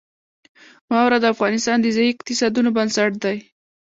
واوره 0.91 1.17
د 1.21 1.25
افغانستان 1.33 1.77
د 1.81 1.87
ځایي 1.95 2.11
اقتصادونو 2.13 2.69
بنسټ 2.77 3.11
دی. 3.23 3.37